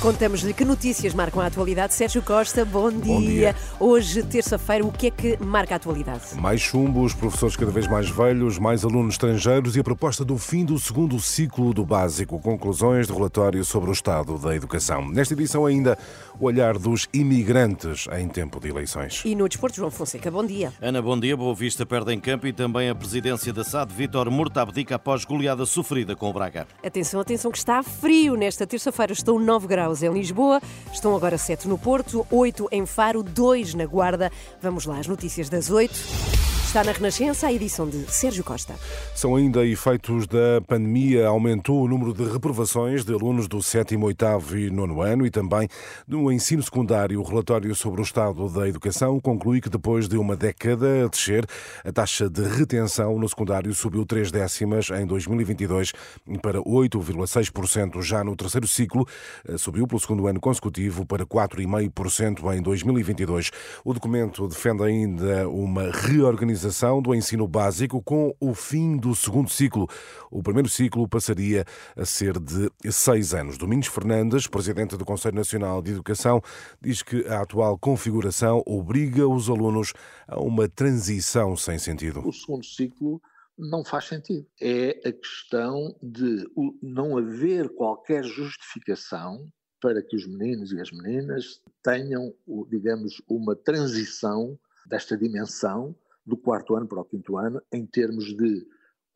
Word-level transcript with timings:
Contamos-lhe 0.00 0.54
que 0.54 0.64
notícias 0.64 1.12
marcam 1.12 1.42
a 1.42 1.46
atualidade. 1.46 1.92
Sérgio 1.92 2.22
Costa, 2.22 2.64
bom 2.64 2.88
dia. 2.88 3.02
Bom 3.02 3.20
dia. 3.20 3.56
Hoje, 3.80 4.22
terça-feira, 4.22 4.86
o 4.86 4.92
que 4.92 5.08
é 5.08 5.10
que 5.10 5.36
marca 5.42 5.74
a 5.74 5.76
atualidade? 5.76 6.36
Mais 6.36 6.60
chumbo, 6.60 7.02
os 7.02 7.14
professores 7.14 7.56
cada 7.56 7.72
vez 7.72 7.88
mais 7.88 8.08
velhos, 8.08 8.60
mais 8.60 8.84
alunos 8.84 9.14
estrangeiros 9.14 9.74
e 9.74 9.80
a 9.80 9.84
proposta 9.84 10.24
do 10.24 10.38
fim 10.38 10.64
do 10.64 10.78
segundo 10.78 11.18
ciclo 11.18 11.74
do 11.74 11.84
básico. 11.84 12.38
Conclusões 12.38 13.08
do 13.08 13.14
relatório 13.14 13.64
sobre 13.64 13.90
o 13.90 13.92
estado 13.92 14.38
da 14.38 14.54
educação. 14.54 15.08
Nesta 15.08 15.34
edição, 15.34 15.66
ainda 15.66 15.98
o 16.38 16.44
olhar 16.44 16.78
dos 16.78 17.08
imigrantes 17.12 18.06
em 18.16 18.28
tempo 18.28 18.60
de 18.60 18.68
eleições. 18.68 19.22
E 19.24 19.34
no 19.34 19.48
desporto, 19.48 19.78
João 19.78 19.90
Fonseca, 19.90 20.30
bom 20.30 20.46
dia. 20.46 20.72
Ana, 20.80 21.02
bom 21.02 21.18
dia. 21.18 21.36
Boa 21.36 21.56
Vista 21.56 21.84
perde 21.84 22.14
em 22.14 22.20
campo 22.20 22.46
e 22.46 22.52
também 22.52 22.88
a 22.88 22.94
presidência 22.94 23.52
da 23.52 23.64
SAD. 23.64 23.92
Vítor 23.92 24.30
Murta 24.30 24.62
abdica 24.62 24.94
após 24.94 25.24
goleada 25.24 25.66
sofrida 25.66 26.14
com 26.14 26.30
o 26.30 26.32
Braga. 26.32 26.68
Atenção, 26.86 27.20
atenção, 27.20 27.50
que 27.50 27.58
está 27.58 27.82
frio 27.82 28.36
nesta 28.36 28.64
terça-feira. 28.64 29.12
Estão 29.12 29.40
9 29.40 29.66
graus 29.66 29.87
em 30.02 30.12
Lisboa, 30.12 30.60
estão 30.92 31.14
agora 31.14 31.38
7 31.38 31.68
no 31.68 31.78
Porto, 31.78 32.26
8 32.30 32.68
em 32.72 32.86
Faro, 32.86 33.22
2 33.22 33.74
na 33.74 33.86
Guarda. 33.86 34.30
Vamos 34.60 34.86
lá, 34.86 34.98
as 34.98 35.06
notícias 35.06 35.48
das 35.48 35.70
8. 35.70 36.37
Está 36.68 36.84
na 36.84 36.92
Renascença 36.92 37.46
a 37.46 37.52
edição 37.52 37.88
de 37.88 38.04
Sérgio 38.12 38.44
Costa. 38.44 38.74
São 39.14 39.34
ainda 39.34 39.64
efeitos 39.64 40.26
da 40.26 40.60
pandemia. 40.66 41.26
Aumentou 41.26 41.82
o 41.82 41.88
número 41.88 42.12
de 42.12 42.30
reprovações 42.30 43.06
de 43.06 43.14
alunos 43.14 43.48
do 43.48 43.62
7, 43.62 43.96
8 43.96 44.24
e 44.54 44.70
9 44.70 45.02
ano 45.02 45.26
e 45.26 45.30
também 45.30 45.66
no 46.06 46.30
ensino 46.30 46.62
secundário. 46.62 47.18
O 47.18 47.22
relatório 47.22 47.74
sobre 47.74 48.02
o 48.02 48.04
estado 48.04 48.50
da 48.50 48.68
educação 48.68 49.18
conclui 49.18 49.62
que 49.62 49.70
depois 49.70 50.08
de 50.08 50.18
uma 50.18 50.36
década 50.36 51.06
a 51.06 51.08
descer, 51.08 51.46
a 51.82 51.90
taxa 51.90 52.28
de 52.28 52.42
retenção 52.42 53.18
no 53.18 53.26
secundário 53.26 53.72
subiu 53.72 54.04
3 54.04 54.30
décimas 54.30 54.90
em 54.90 55.06
2022 55.06 55.94
para 56.42 56.60
8,6% 56.60 58.02
já 58.02 58.22
no 58.22 58.36
terceiro 58.36 58.68
ciclo. 58.68 59.08
Subiu 59.56 59.86
pelo 59.86 60.00
segundo 60.02 60.26
ano 60.26 60.38
consecutivo 60.38 61.06
para 61.06 61.24
4,5% 61.24 62.54
em 62.54 62.60
2022. 62.60 63.50
O 63.82 63.94
documento 63.94 64.46
defende 64.46 64.82
ainda 64.82 65.48
uma 65.48 65.90
reorganização 65.90 66.57
do 67.02 67.14
ensino 67.14 67.46
básico 67.46 68.02
com 68.02 68.34
o 68.40 68.54
fim 68.54 68.96
do 68.96 69.14
segundo 69.14 69.50
ciclo. 69.50 69.86
O 70.30 70.42
primeiro 70.42 70.68
ciclo 70.68 71.08
passaria 71.08 71.64
a 71.96 72.04
ser 72.04 72.38
de 72.38 72.70
seis 72.92 73.34
anos. 73.34 73.58
Domingos 73.58 73.88
Fernandes, 73.88 74.46
presidente 74.46 74.96
do 74.96 75.04
Conselho 75.04 75.36
Nacional 75.36 75.80
de 75.82 75.92
Educação, 75.92 76.42
diz 76.80 77.02
que 77.02 77.26
a 77.26 77.42
atual 77.42 77.78
configuração 77.78 78.62
obriga 78.66 79.26
os 79.26 79.48
alunos 79.48 79.92
a 80.26 80.40
uma 80.40 80.68
transição 80.68 81.56
sem 81.56 81.78
sentido. 81.78 82.26
O 82.26 82.32
segundo 82.32 82.64
ciclo 82.64 83.20
não 83.58 83.84
faz 83.84 84.06
sentido. 84.06 84.46
É 84.60 85.08
a 85.08 85.12
questão 85.12 85.94
de 86.02 86.44
não 86.80 87.18
haver 87.18 87.68
qualquer 87.70 88.24
justificação 88.24 89.50
para 89.80 90.02
que 90.02 90.16
os 90.16 90.26
meninos 90.26 90.72
e 90.72 90.80
as 90.80 90.90
meninas 90.90 91.60
tenham, 91.82 92.34
digamos, 92.68 93.22
uma 93.28 93.54
transição 93.54 94.58
desta 94.86 95.16
dimensão 95.16 95.94
do 96.28 96.36
quarto 96.36 96.74
ano 96.76 96.86
para 96.86 97.00
o 97.00 97.04
quinto 97.04 97.38
ano, 97.38 97.62
em 97.72 97.86
termos 97.86 98.36
de 98.36 98.66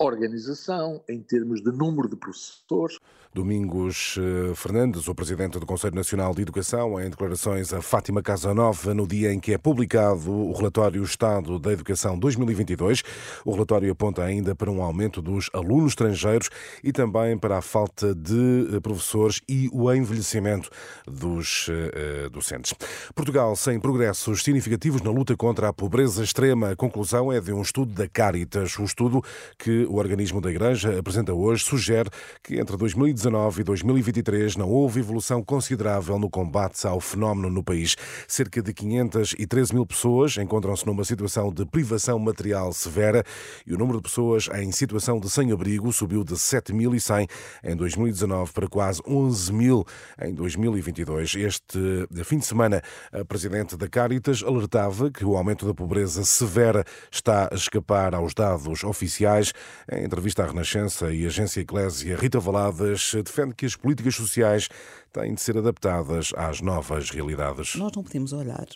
organização, 0.02 1.02
em 1.08 1.20
termos 1.20 1.62
de 1.62 1.70
número 1.70 2.08
de 2.08 2.16
professores. 2.16 2.98
Domingos 3.34 4.18
eh, 4.18 4.54
Fernandes, 4.54 5.08
o 5.08 5.14
presidente 5.14 5.58
do 5.58 5.64
Conselho 5.64 5.94
Nacional 5.94 6.34
de 6.34 6.42
Educação, 6.42 7.00
em 7.00 7.08
declarações 7.08 7.72
a 7.72 7.80
Fátima 7.80 8.20
Casanova 8.20 8.92
no 8.92 9.06
dia 9.06 9.32
em 9.32 9.40
que 9.40 9.54
é 9.54 9.58
publicado 9.58 10.30
o 10.30 10.52
relatório 10.52 11.02
Estado 11.02 11.58
da 11.58 11.72
Educação 11.72 12.18
2022. 12.18 13.02
O 13.42 13.52
relatório 13.52 13.90
aponta 13.90 14.22
ainda 14.22 14.54
para 14.54 14.70
um 14.70 14.82
aumento 14.82 15.22
dos 15.22 15.48
alunos 15.54 15.92
estrangeiros 15.92 16.50
e 16.84 16.92
também 16.92 17.38
para 17.38 17.56
a 17.56 17.62
falta 17.62 18.14
de 18.14 18.68
eh, 18.70 18.80
professores 18.80 19.40
e 19.48 19.70
o 19.72 19.90
envelhecimento 19.90 20.68
dos 21.06 21.68
uh, 21.68 22.28
docentes. 22.28 22.74
Portugal 23.14 23.56
sem 23.56 23.80
progressos 23.80 24.42
significativos 24.42 25.00
na 25.00 25.10
luta 25.10 25.34
contra 25.38 25.68
a 25.68 25.72
pobreza 25.72 26.22
extrema. 26.22 26.72
A 26.72 26.76
conclusão 26.76 27.32
é 27.32 27.40
de 27.40 27.50
um 27.50 27.62
estudo 27.62 27.94
da 27.94 28.06
Caritas, 28.06 28.78
um 28.78 28.84
estudo 28.84 29.22
que 29.58 29.86
o 29.92 29.96
organismo 29.96 30.40
da 30.40 30.50
Igreja 30.50 30.98
apresenta 30.98 31.34
hoje 31.34 31.64
sugere 31.64 32.08
que 32.42 32.58
entre 32.58 32.78
2019 32.78 33.60
e 33.60 33.64
2023 33.64 34.56
não 34.56 34.70
houve 34.70 35.00
evolução 35.00 35.42
considerável 35.42 36.18
no 36.18 36.30
combate 36.30 36.86
ao 36.86 36.98
fenómeno 36.98 37.50
no 37.50 37.62
país. 37.62 37.94
Cerca 38.26 38.62
de 38.62 38.72
513 38.72 39.74
mil 39.74 39.84
pessoas 39.84 40.38
encontram-se 40.38 40.86
numa 40.86 41.04
situação 41.04 41.52
de 41.52 41.66
privação 41.66 42.18
material 42.18 42.72
severa 42.72 43.22
e 43.66 43.74
o 43.74 43.78
número 43.78 43.98
de 43.98 44.04
pessoas 44.04 44.48
em 44.54 44.72
situação 44.72 45.20
de 45.20 45.28
sem-abrigo 45.28 45.92
subiu 45.92 46.24
de 46.24 46.34
7.100 46.36 47.28
em 47.62 47.76
2019 47.76 48.50
para 48.52 48.68
quase 48.68 49.02
11 49.06 49.52
mil 49.52 49.84
em 50.22 50.32
2022. 50.32 51.34
Este 51.34 52.08
fim 52.24 52.38
de 52.38 52.46
semana, 52.46 52.80
a 53.12 53.24
presidente 53.26 53.76
da 53.76 53.88
Caritas 53.88 54.42
alertava 54.42 55.10
que 55.10 55.24
o 55.24 55.36
aumento 55.36 55.66
da 55.66 55.74
pobreza 55.74 56.24
severa 56.24 56.82
está 57.10 57.50
a 57.52 57.54
escapar 57.54 58.14
aos 58.14 58.32
dados 58.32 58.84
oficiais. 58.84 59.52
Em 59.90 60.04
entrevista 60.04 60.44
à 60.44 60.46
Renascença 60.46 61.12
e 61.12 61.26
Agência 61.26 61.60
Eclésia, 61.60 62.16
Rita 62.16 62.38
Valadas 62.38 63.12
defende 63.24 63.54
que 63.54 63.66
as 63.66 63.74
políticas 63.74 64.14
sociais 64.14 64.68
têm 65.12 65.34
de 65.34 65.40
ser 65.40 65.58
adaptadas 65.58 66.32
às 66.36 66.60
novas 66.60 67.10
realidades. 67.10 67.74
Nós 67.76 67.92
não 67.94 68.02
podemos 68.02 68.32
olhar 68.32 68.66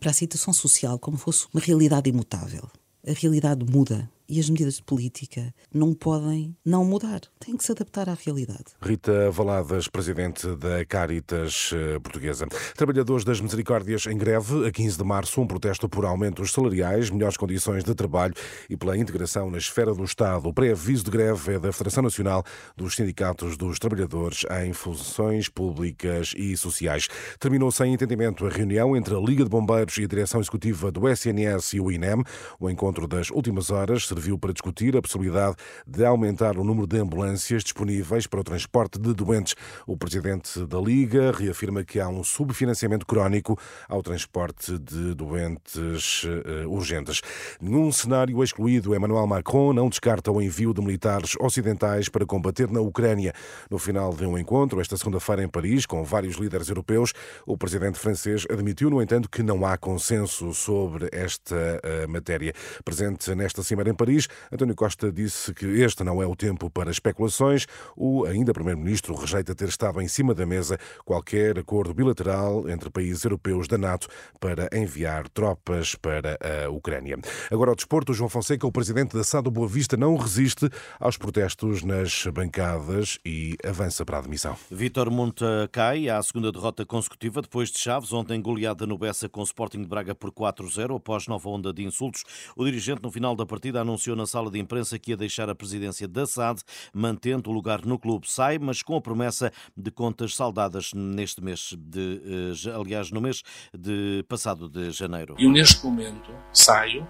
para 0.00 0.10
a 0.10 0.14
situação 0.14 0.52
social 0.52 0.98
como 0.98 1.16
fosse 1.16 1.46
uma 1.52 1.60
realidade 1.60 2.10
imutável. 2.10 2.68
A 3.06 3.12
realidade 3.12 3.64
muda 3.64 4.10
e 4.28 4.40
as 4.40 4.48
medidas 4.50 4.74
de 4.74 4.82
política 4.82 5.54
não 5.72 5.94
podem 5.94 6.56
não 6.64 6.84
mudar. 6.84 7.20
Têm 7.38 7.56
que 7.56 7.64
se 7.64 7.72
adaptar 7.72 8.08
à 8.08 8.14
realidade. 8.14 8.64
Rita 8.82 9.30
Valadas, 9.30 9.88
presidente 9.88 10.46
da 10.56 10.84
Caritas 10.84 11.70
eh, 11.74 11.98
Portuguesa. 11.98 12.46
Trabalhadores 12.76 13.24
das 13.24 13.40
Misericórdias 13.40 14.06
em 14.06 14.16
greve, 14.16 14.66
a 14.66 14.70
15 14.70 14.98
de 14.98 15.04
março, 15.04 15.40
um 15.40 15.46
protesto 15.46 15.88
por 15.88 16.04
aumentos 16.04 16.52
salariais, 16.52 17.10
melhores 17.10 17.36
condições 17.36 17.84
de 17.84 17.94
trabalho 17.94 18.34
e 18.68 18.76
pela 18.76 18.96
integração 18.96 19.50
na 19.50 19.58
esfera 19.58 19.94
do 19.94 20.04
Estado. 20.04 20.48
O 20.48 20.52
pré-aviso 20.52 21.04
de 21.04 21.10
greve 21.10 21.54
é 21.54 21.58
da 21.58 21.72
Federação 21.72 22.02
Nacional 22.02 22.44
dos 22.76 22.96
Sindicatos 22.96 23.56
dos 23.56 23.78
Trabalhadores 23.78 24.44
em 24.64 24.72
Funções 24.72 25.48
Públicas 25.48 26.34
e 26.36 26.56
Sociais. 26.56 27.08
Terminou 27.38 27.70
sem 27.70 27.92
entendimento 27.94 28.46
a 28.46 28.50
reunião 28.50 28.96
entre 28.96 29.14
a 29.14 29.18
Liga 29.18 29.44
de 29.44 29.50
Bombeiros 29.50 29.96
e 29.98 30.04
a 30.04 30.06
Direção 30.06 30.40
Executiva 30.40 30.90
do 30.90 31.08
SNS 31.08 31.74
e 31.74 31.80
o 31.80 31.90
INEM. 31.90 32.22
O 32.58 32.68
encontro 32.68 33.06
das 33.06 33.30
últimas 33.30 33.70
horas 33.70 34.06
serviu 34.16 34.38
para 34.38 34.52
discutir 34.52 34.96
a 34.96 35.02
possibilidade 35.02 35.56
de 35.86 36.04
aumentar 36.04 36.56
o 36.56 36.64
número 36.64 36.86
de 36.86 36.98
ambulâncias 36.98 37.62
disponíveis 37.62 38.26
para 38.26 38.40
o 38.40 38.44
transporte 38.44 38.98
de 38.98 39.12
doentes. 39.12 39.54
O 39.86 39.94
presidente 39.94 40.64
da 40.64 40.80
Liga 40.80 41.32
reafirma 41.32 41.84
que 41.84 42.00
há 42.00 42.08
um 42.08 42.24
subfinanciamento 42.24 43.04
crónico 43.04 43.58
ao 43.86 44.02
transporte 44.02 44.78
de 44.78 45.14
doentes 45.14 46.24
uh, 46.24 46.70
urgentes. 46.70 47.20
Nenhum 47.60 47.92
cenário 47.92 48.42
excluído. 48.42 48.94
Emmanuel 48.94 49.26
Macron 49.26 49.74
não 49.74 49.90
descarta 49.90 50.32
o 50.32 50.40
envio 50.40 50.72
de 50.72 50.80
militares 50.80 51.34
ocidentais 51.38 52.08
para 52.08 52.24
combater 52.24 52.70
na 52.70 52.80
Ucrânia. 52.80 53.34
No 53.70 53.78
final 53.78 54.14
de 54.14 54.24
um 54.24 54.38
encontro, 54.38 54.80
esta 54.80 54.96
segunda-feira 54.96 55.42
em 55.42 55.48
Paris, 55.48 55.84
com 55.84 56.02
vários 56.02 56.36
líderes 56.36 56.70
europeus, 56.70 57.12
o 57.44 57.58
presidente 57.58 57.98
francês 57.98 58.46
admitiu, 58.50 58.88
no 58.88 59.02
entanto, 59.02 59.28
que 59.28 59.42
não 59.42 59.66
há 59.66 59.76
consenso 59.76 60.54
sobre 60.54 61.10
esta 61.12 61.54
uh, 61.54 62.08
matéria. 62.08 62.54
Presente 62.82 63.34
nesta 63.34 63.62
cimeira 63.62 63.90
em 63.90 63.94
Paris, 63.94 64.05
Paris. 64.06 64.28
António 64.52 64.76
Costa 64.76 65.10
disse 65.10 65.52
que 65.52 65.66
este 65.66 66.04
não 66.04 66.22
é 66.22 66.26
o 66.26 66.36
tempo 66.36 66.70
para 66.70 66.90
especulações. 66.92 67.66
O 67.96 68.24
ainda 68.24 68.54
Primeiro-Ministro 68.54 69.16
rejeita 69.16 69.52
ter 69.52 69.68
estado 69.68 70.00
em 70.00 70.06
cima 70.06 70.32
da 70.32 70.46
mesa 70.46 70.78
qualquer 71.04 71.58
acordo 71.58 71.92
bilateral 71.92 72.68
entre 72.68 72.88
países 72.88 73.24
europeus 73.24 73.66
da 73.66 73.76
NATO 73.76 74.06
para 74.38 74.68
enviar 74.72 75.28
tropas 75.28 75.96
para 75.96 76.38
a 76.40 76.70
Ucrânia. 76.70 77.18
Agora, 77.50 77.72
ao 77.72 77.74
desporto, 77.74 78.14
João 78.14 78.28
Fonseca, 78.28 78.64
o 78.64 78.70
presidente 78.70 79.16
da 79.16 79.24
SAD 79.24 79.50
Boa 79.50 79.66
Vista, 79.66 79.96
não 79.96 80.16
resiste 80.16 80.70
aos 81.00 81.16
protestos 81.16 81.82
nas 81.82 82.26
bancadas 82.32 83.18
e 83.24 83.56
avança 83.66 84.04
para 84.04 84.18
a 84.18 84.20
admissão. 84.20 84.56
Vítor 84.70 85.10
Monta 85.10 85.68
cai 85.72 86.08
à 86.08 86.22
segunda 86.22 86.52
derrota 86.52 86.86
consecutiva 86.86 87.42
depois 87.42 87.70
de 87.70 87.80
Chaves, 87.80 88.12
ontem 88.12 88.40
goleada 88.40 88.86
no 88.86 88.96
Bessa 88.96 89.28
com 89.28 89.40
o 89.40 89.44
Sporting 89.44 89.82
de 89.82 89.88
Braga 89.88 90.14
por 90.14 90.30
4-0 90.30 90.96
após 90.96 91.26
nova 91.26 91.48
onda 91.48 91.72
de 91.72 91.82
insultos. 91.82 92.22
O 92.54 92.64
dirigente, 92.64 93.02
no 93.02 93.10
final 93.10 93.34
da 93.34 93.44
partida, 93.44 93.80
anunciou 93.80 93.95
anunciou 93.96 94.14
na 94.14 94.26
sala 94.26 94.50
de 94.50 94.58
imprensa 94.58 94.98
que 94.98 95.10
ia 95.10 95.16
deixar 95.16 95.48
a 95.48 95.54
presidência 95.54 96.06
da 96.06 96.26
SAD, 96.26 96.60
mantendo 96.92 97.50
o 97.50 97.52
lugar 97.52 97.84
no 97.84 97.98
clube. 97.98 98.28
Sai, 98.30 98.58
mas 98.58 98.82
com 98.82 98.96
a 98.96 99.00
promessa 99.00 99.50
de 99.74 99.90
contas 99.90 100.34
saldadas 100.34 100.92
neste 100.92 101.42
mês 101.42 101.74
de, 101.76 102.52
eh, 102.66 102.70
aliás, 102.78 103.10
no 103.10 103.20
mês 103.20 103.42
de 103.76 104.22
passado 104.28 104.68
de 104.68 104.90
janeiro. 104.90 105.34
Eu 105.38 105.50
neste 105.50 105.84
momento 105.84 106.30
saio, 106.52 107.08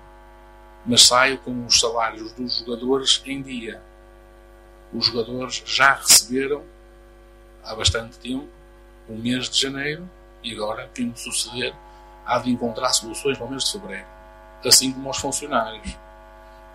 mas 0.87 1.03
saio 1.03 1.38
com 1.38 1.67
os 1.67 1.81
salários 1.81 2.33
dos 2.33 2.59
jogadores 2.59 3.21
em 3.27 3.43
dia. 3.43 3.83
Os 4.93 5.06
jogadores 5.06 5.62
já 5.67 5.94
receberam 5.94 6.62
há 7.65 7.75
bastante 7.75 8.17
tempo 8.19 8.47
o 9.09 9.15
mês 9.17 9.50
de 9.50 9.61
janeiro 9.61 10.09
e 10.43 10.53
agora, 10.55 10.88
quem 10.94 11.06
me 11.06 11.17
suceder, 11.17 11.75
há 12.25 12.38
de 12.38 12.50
encontrar 12.50 12.91
soluções 12.91 13.37
para 13.37 13.47
o 13.47 13.50
mês 13.50 13.65
de 13.65 13.73
fevereiro. 13.73 14.06
Assim 14.65 14.93
como 14.93 15.09
aos 15.09 15.19
funcionários. 15.19 16.06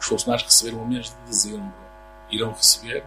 Os 0.01 0.07
funcionários 0.07 0.48
receberam 0.48 0.81
o 0.81 0.88
mês 0.88 1.12
de 1.12 1.15
dezembro 1.27 1.71
irão 2.31 2.51
receber, 2.53 3.06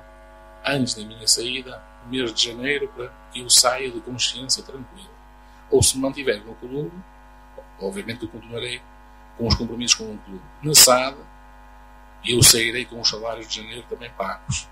antes 0.65 0.95
da 0.95 1.05
minha 1.05 1.27
saída, 1.27 1.83
o 2.07 2.09
mês 2.09 2.33
de 2.33 2.51
janeiro, 2.51 2.87
para 2.95 3.13
que 3.33 3.41
eu 3.41 3.51
saia 3.51 3.91
de 3.91 4.01
consciência 4.01 4.63
tranquila. 4.63 5.11
Ou 5.73 5.83
se 5.83 5.97
me 5.97 6.03
mantiver 6.03 6.45
no 6.45 6.55
clube, 6.55 6.93
obviamente 7.81 8.23
eu 8.23 8.29
continuarei 8.29 8.81
com 9.37 9.49
os 9.49 9.57
compromissos 9.57 9.97
com 9.97 10.15
o 10.15 10.19
clube. 10.19 10.43
Na 10.63 10.73
SAD, 10.73 11.17
eu 12.25 12.41
sairei 12.45 12.85
com 12.85 13.01
os 13.01 13.09
salários 13.09 13.49
de 13.49 13.61
janeiro 13.61 13.85
também 13.91 14.11
pagos 14.11 14.69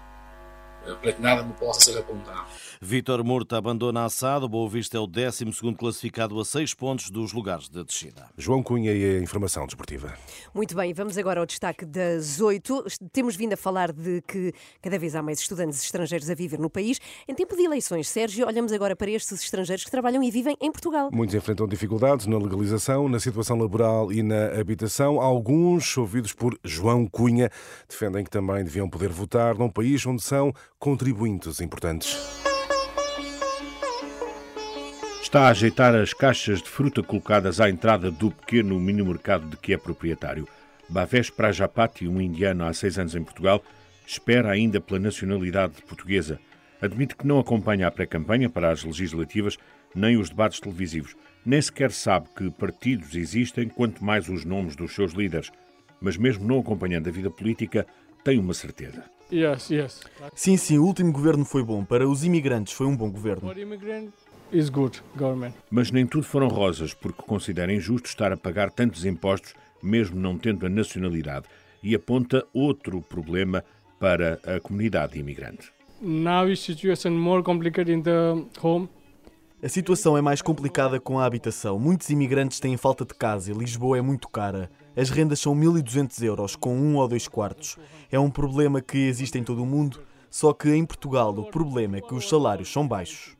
para 0.82 1.12
que 1.12 1.23
nada 1.23 1.43
me 1.43 1.52
possa 1.55 1.93
ser 1.93 1.99
apontado. 1.99 2.46
Vítor 2.84 3.23
Murta 3.23 3.56
abandona 3.56 4.05
a 4.05 4.11
SAD. 4.11 4.44
O 4.44 4.49
Boa 4.49 4.69
Vista 4.69 4.96
é 4.96 5.00
o 5.00 5.06
12 5.06 5.44
classificado 5.79 6.38
a 6.40 6.44
6 6.44 6.75
pontos 6.75 7.11
dos 7.11 7.32
lugares 7.32 7.69
de 7.69 7.84
descida. 7.84 8.29
João 8.37 8.61
Cunha 8.61 8.93
e 8.93 9.19
a 9.19 9.23
informação 9.23 9.67
desportiva. 9.67 10.12
Muito 10.52 10.75
bem, 10.75 10.93
vamos 10.93 11.17
agora 11.17 11.38
ao 11.38 11.46
destaque 11.46 11.87
das 11.87 12.40
8. 12.40 12.84
Temos 13.12 13.37
vindo 13.37 13.52
a 13.52 13.56
falar 13.56 13.93
de 13.93 14.20
que 14.23 14.52
cada 14.82 14.99
vez 14.99 15.14
há 15.14 15.23
mais 15.23 15.38
estudantes 15.38 15.81
estrangeiros 15.82 16.29
a 16.29 16.34
viver 16.34 16.58
no 16.58 16.69
país. 16.69 17.00
Em 17.29 17.34
tempo 17.34 17.55
de 17.55 17.62
eleições, 17.62 18.08
Sérgio, 18.08 18.49
olhamos 18.49 18.73
agora 18.73 18.96
para 18.96 19.11
estes 19.11 19.40
estrangeiros 19.40 19.84
que 19.84 19.90
trabalham 19.90 20.20
e 20.20 20.31
vivem 20.31 20.56
em 20.61 20.73
Portugal. 20.73 21.08
Muitos 21.12 21.37
enfrentam 21.37 21.69
dificuldades 21.69 22.26
na 22.26 22.37
legalização, 22.37 23.08
na 23.08 23.20
situação 23.20 23.56
laboral 23.56 24.12
e 24.12 24.25
na 24.25 24.58
habitação. 24.58 25.20
Alguns, 25.20 25.96
ouvidos 25.96 26.32
por 26.32 26.58
João 26.64 27.06
Cunha, 27.06 27.49
defendem 27.88 28.25
que 28.25 28.31
também 28.31 28.64
deviam 28.64 28.90
poder 28.90 29.11
votar 29.11 29.56
num 29.56 29.70
país 29.70 30.05
onde 30.05 30.20
são 30.20 30.52
contribuintes 30.82 31.61
importantes. 31.61 32.19
Está 35.23 35.43
a 35.43 35.50
ajeitar 35.50 35.94
as 35.94 36.12
caixas 36.12 36.61
de 36.61 36.69
fruta 36.69 37.05
colocadas 37.05 37.61
à 37.61 37.70
entrada 37.70 38.11
do 38.11 38.32
pequeno 38.32 38.81
mini-mercado 38.81 39.49
de 39.49 39.56
que 39.56 39.73
é 39.73 39.76
proprietário. 39.79 40.49
Bavés 40.88 41.31
Prajapati, 41.31 42.08
um 42.08 42.20
indiano 42.20 42.64
há 42.64 42.73
seis 42.75 42.99
anos 42.99 43.14
em 43.14 43.23
Portugal, 43.23 43.62
espera 44.05 44.50
ainda 44.50 44.81
pela 44.81 44.99
nacionalidade 44.99 45.81
portuguesa. 45.82 46.40
Admite 46.81 47.14
que 47.14 47.29
não 47.29 47.38
acompanha 47.38 47.87
a 47.87 47.90
pré-campanha 47.93 48.50
para 48.50 48.73
as 48.73 48.82
legislativas 48.82 49.56
nem 49.94 50.17
os 50.17 50.31
debates 50.31 50.58
televisivos. 50.58 51.14
Nem 51.46 51.62
sequer 51.62 51.93
sabe 51.93 52.26
que 52.37 52.50
partidos 52.50 53.14
existem, 53.14 53.69
quanto 53.69 54.05
mais 54.05 54.29
os 54.29 54.44
nomes 54.44 54.75
dos 54.75 54.96
seus 54.96 55.12
líderes. 55.12 55.52
Mas 56.00 56.17
mesmo 56.17 56.44
não 56.44 56.58
acompanhando 56.58 57.08
a 57.08 57.12
vida 57.12 57.31
política, 57.31 57.87
tem 58.24 58.38
uma 58.38 58.54
certeza. 58.54 59.04
Yes, 59.32 59.70
yes. 59.70 60.00
Sim, 60.34 60.56
sim, 60.56 60.78
o 60.78 60.84
último 60.84 61.10
governo 61.10 61.44
foi 61.44 61.62
bom. 61.62 61.84
Para 61.84 62.06
os 62.06 62.22
imigrantes 62.22 62.74
foi 62.74 62.86
um 62.86 62.96
bom 62.96 63.10
governo. 63.10 63.48
For 63.48 63.58
immigrant 63.58 64.10
is 64.52 64.69
good 64.69 65.02
government. 65.16 65.54
Mas 65.70 65.90
nem 65.90 66.06
tudo 66.06 66.24
foram 66.24 66.48
rosas, 66.48 66.92
porque 66.92 67.22
considera 67.22 67.72
injusto 67.72 68.08
estar 68.08 68.30
a 68.30 68.36
pagar 68.36 68.70
tantos 68.70 69.06
impostos, 69.06 69.54
mesmo 69.82 70.20
não 70.20 70.36
tendo 70.36 70.66
a 70.66 70.69
nacionalidade, 70.69 71.46
e 71.82 71.94
aponta 71.94 72.46
outro 72.52 73.00
problema 73.00 73.64
para 73.98 74.38
a 74.44 74.60
comunidade 74.60 75.19
imigrante. 75.19 75.72
Now 76.00 76.48
is 76.48 76.60
situation 76.60 77.12
more 77.12 77.42
complicated 77.42 77.90
in 77.90 78.02
the 78.02 78.44
home. 78.60 78.88
A 79.64 79.69
situação 79.69 80.19
é 80.19 80.20
mais 80.20 80.43
complicada 80.43 80.99
com 80.99 81.20
a 81.20 81.25
habitação. 81.25 81.79
Muitos 81.79 82.11
imigrantes 82.11 82.59
têm 82.59 82.76
falta 82.76 83.05
de 83.05 83.14
casa 83.14 83.53
e 83.53 83.55
Lisboa 83.55 83.97
é 83.97 84.00
muito 84.00 84.29
cara. 84.29 84.69
As 84.97 85.09
rendas 85.09 85.38
são 85.38 85.55
1.200 85.55 86.20
euros, 86.25 86.56
com 86.56 86.76
um 86.76 86.97
ou 86.97 87.06
dois 87.06 87.29
quartos. 87.29 87.79
É 88.11 88.19
um 88.19 88.29
problema 88.29 88.82
que 88.82 88.99
existe 88.99 89.38
em 89.38 89.44
todo 89.44 89.62
o 89.62 89.67
mundo, 89.67 90.03
só 90.29 90.53
que 90.53 90.69
em 90.75 90.85
Portugal 90.85 91.31
o 91.38 91.49
problema 91.49 91.99
é 91.99 92.00
que 92.00 92.12
os 92.12 92.29
salários 92.29 92.73
são 92.73 92.88
baixos. 92.88 93.37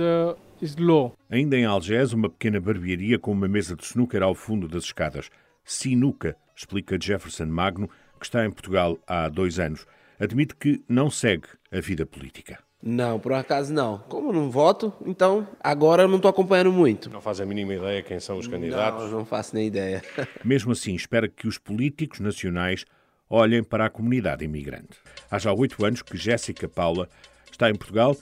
Uh. 0.00 1.12
Ainda 1.30 1.56
em 1.56 1.64
Algés, 1.64 2.12
uma 2.12 2.28
pequena 2.28 2.60
barbearia 2.60 3.20
com 3.20 3.30
uma 3.30 3.46
mesa 3.46 3.76
de 3.76 3.84
snooker 3.84 4.24
ao 4.24 4.34
fundo 4.34 4.66
das 4.66 4.82
escadas. 4.82 5.30
Sinuca, 5.64 6.36
explica 6.56 6.98
Jefferson 7.00 7.46
Magno, 7.46 7.88
que 8.18 8.26
está 8.26 8.44
em 8.44 8.50
Portugal 8.50 8.98
há 9.06 9.28
dois 9.28 9.60
anos. 9.60 9.86
Admite 10.18 10.56
que 10.56 10.82
não 10.88 11.08
segue 11.08 11.46
a 11.70 11.78
vida 11.78 12.04
política. 12.04 12.58
Não, 12.82 13.20
por 13.20 13.32
acaso 13.32 13.72
não. 13.72 13.98
Como 14.08 14.30
eu 14.30 14.32
não 14.32 14.50
voto, 14.50 14.92
então 15.06 15.46
agora 15.60 16.02
eu 16.02 16.08
não 16.08 16.16
estou 16.16 16.28
acompanhando 16.28 16.72
muito. 16.72 17.08
Não 17.08 17.20
faz 17.20 17.40
a 17.40 17.46
mínima 17.46 17.74
ideia 17.74 18.02
quem 18.02 18.18
são 18.18 18.38
os 18.38 18.48
candidatos? 18.48 19.04
Não, 19.04 19.18
não 19.18 19.24
faço 19.24 19.54
nem 19.54 19.68
ideia. 19.68 20.02
Mesmo 20.44 20.72
assim, 20.72 20.94
espera 20.94 21.28
que 21.28 21.46
os 21.46 21.58
políticos 21.58 22.18
nacionais 22.18 22.84
olhem 23.30 23.62
para 23.62 23.86
a 23.86 23.90
comunidade 23.90 24.44
imigrante. 24.44 24.98
Há 25.30 25.38
já 25.38 25.52
oito 25.52 25.84
anos 25.84 26.02
que 26.02 26.16
Jéssica 26.16 26.68
Paula 26.68 27.08
está 27.50 27.70
em 27.70 27.74
Portugal 27.76 28.16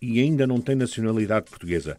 e 0.00 0.20
ainda 0.20 0.46
não 0.46 0.60
tem 0.60 0.76
nacionalidade 0.76 1.50
portuguesa. 1.50 1.96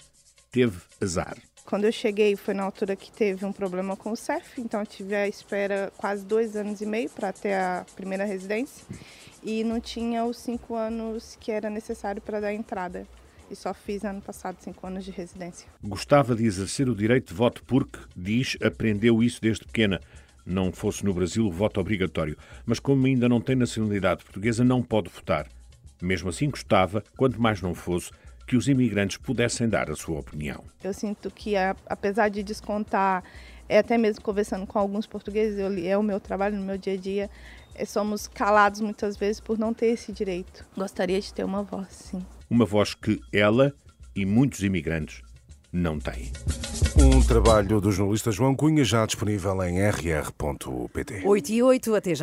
Teve 0.50 0.78
azar. 1.02 1.38
Quando 1.68 1.84
eu 1.84 1.92
cheguei 1.92 2.38
foi 2.38 2.54
na 2.54 2.64
altura 2.64 2.96
que 2.96 3.12
teve 3.12 3.46
um 3.46 3.52
problema 3.52 3.98
com 3.98 4.14
o 4.14 4.16
CEF, 4.16 4.62
então 4.62 4.80
eu 4.80 4.86
tive 4.86 5.14
a 5.14 5.28
espera 5.28 5.92
quase 5.98 6.24
dois 6.24 6.56
anos 6.56 6.80
e 6.80 6.86
meio 6.86 7.10
para 7.10 7.34
ter 7.34 7.56
a 7.56 7.86
primeira 7.94 8.24
residência 8.24 8.88
e 9.44 9.66
não 9.66 9.78
tinha 9.82 10.24
os 10.24 10.38
cinco 10.38 10.76
anos 10.76 11.38
que 11.38 11.52
era 11.52 11.70
necessário 11.70 12.22
para 12.22 12.40
dar 12.40 12.54
entrada. 12.54 13.06
E 13.52 13.56
só 13.56 13.74
fiz 13.74 14.06
ano 14.06 14.22
passado 14.22 14.56
cinco 14.62 14.88
anos 14.88 15.04
de 15.04 15.12
residência. 15.12 15.68
Gostava 15.84 16.34
de 16.34 16.46
exercer 16.46 16.88
o 16.88 16.96
direito 16.96 17.28
de 17.28 17.34
voto 17.34 17.62
porque, 17.66 18.00
diz, 18.16 18.56
aprendeu 18.64 19.22
isso 19.22 19.42
desde 19.42 19.66
pequena. 19.66 20.00
Não 20.46 20.72
fosse 20.72 21.04
no 21.04 21.14
Brasil 21.14 21.46
o 21.46 21.52
voto 21.52 21.82
obrigatório. 21.82 22.38
Mas 22.66 22.80
como 22.80 23.06
ainda 23.06 23.28
não 23.28 23.42
tem 23.42 23.58
nacionalidade 23.58 24.24
portuguesa, 24.24 24.64
não 24.64 24.82
pode 24.82 25.10
votar. 25.10 25.46
Mesmo 26.02 26.30
assim, 26.30 26.50
gostava, 26.50 27.04
quanto 27.18 27.42
mais 27.42 27.62
não 27.62 27.76
fosse, 27.76 28.12
que 28.48 28.56
os 28.56 28.70
imigrantes 28.70 29.18
pudessem 29.18 29.68
dar 29.68 29.92
a 29.92 29.96
sua 29.96 30.20
opinião. 30.20 30.64
Eu 30.82 30.94
sinto 30.94 31.30
que, 31.30 31.56
apesar 31.86 32.30
de 32.30 32.42
descontar, 32.42 33.22
é 33.68 33.78
até 33.78 33.98
mesmo 33.98 34.24
conversando 34.24 34.66
com 34.66 34.80
alguns 34.80 35.06
portugueses, 35.06 35.60
eu, 35.60 35.86
é 35.86 35.98
o 35.98 36.02
meu 36.02 36.20
trabalho 36.20 36.56
no 36.56 36.66
meu 36.66 36.78
dia 36.78 36.94
a 36.94 36.98
dia, 36.98 37.30
é, 37.76 37.86
somos 37.86 38.28
calados 38.28 38.80
muitas 38.80 39.18
vezes 39.18 39.42
por 39.42 39.60
não 39.60 39.74
ter 39.74 39.88
esse 39.88 40.14
direito. 40.14 40.66
Gostaria 40.76 41.20
de 41.20 41.34
ter 41.34 41.44
uma 41.44 41.62
voz, 41.62 41.88
sim. 41.90 42.26
Uma 42.50 42.66
voz 42.66 42.94
que 42.94 43.20
ela 43.34 43.74
e 44.16 44.26
muitos 44.26 44.64
imigrantes 44.64 45.22
não 45.72 46.00
têm. 46.00 46.32
Um 46.98 47.22
trabalho 47.22 47.80
do 47.82 47.92
jornalista 47.92 48.32
João 48.32 48.56
Cunha 48.56 48.84
já 48.84 49.06
disponível 49.06 49.62
em 49.64 49.80
rr.pt. 49.80 51.22
8 51.26 51.50
e 51.52 51.62
8, 51.62 51.96
até 51.96 52.10
já. 52.12 52.16